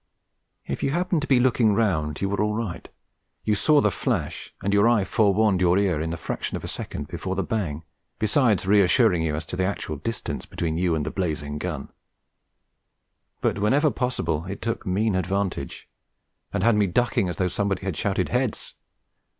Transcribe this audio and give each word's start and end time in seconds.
If 0.67 0.81
you 0.81 0.89
happened 0.89 1.21
to 1.21 1.27
be 1.27 1.39
looking 1.39 1.75
round 1.75 2.21
you 2.21 2.29
were 2.29 2.41
all 2.41 2.55
right. 2.55 2.87
You 3.43 3.53
saw 3.53 3.81
the 3.81 3.91
flash, 3.91 4.51
and 4.63 4.73
your 4.73 4.89
eye 4.89 5.03
forewarned 5.03 5.61
your 5.61 5.77
ear 5.77 6.01
in 6.01 6.09
the 6.09 6.17
fraction 6.17 6.57
of 6.57 6.63
a 6.63 6.67
second 6.67 7.07
before 7.07 7.35
the 7.35 7.43
bang, 7.43 7.83
besides 8.17 8.65
reassuring 8.65 9.21
you 9.21 9.35
as 9.35 9.45
to 9.45 9.55
the 9.55 9.63
actual 9.63 9.97
distance 9.97 10.47
between 10.47 10.75
you 10.75 10.95
and 10.95 11.05
the 11.05 11.11
blazing 11.11 11.59
gun; 11.59 11.89
but 13.41 13.59
whenever 13.59 13.91
possible 13.91 14.45
it 14.45 14.59
took 14.59 14.85
a 14.85 14.89
mean 14.89 15.13
advantage, 15.13 15.87
and 16.51 16.63
had 16.63 16.73
me 16.75 16.87
ducking 16.87 17.29
as 17.29 17.37
though 17.37 17.47
somebody 17.47 17.83
had 17.85 17.95
shouted 17.95 18.29
'Heads!' 18.29 18.73